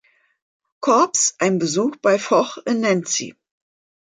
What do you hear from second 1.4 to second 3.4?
Besuch bei Foch in Nancy.